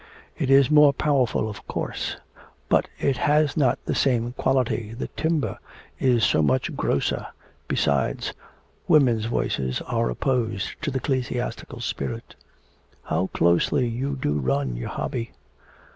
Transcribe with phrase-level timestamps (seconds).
[0.35, 2.17] 'It is more powerful, of course;
[2.69, 5.59] but it has not the same quality the timbre
[5.99, 7.27] is so much grosser.
[7.67, 8.33] Besides,
[8.87, 12.33] women's voices are opposed to the ecclesiastical spirit.'
[13.03, 15.33] 'How closely you do run your hobby.'